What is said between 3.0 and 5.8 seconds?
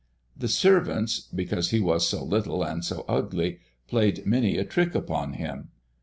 ugly, played many a trick upon him.